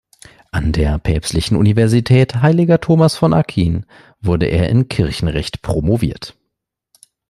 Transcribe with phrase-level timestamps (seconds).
[0.49, 3.85] An der Päpstlichen Universität Heiliger Thomas von Aquin
[4.19, 6.35] wurde er in Kirchenrecht promoviert.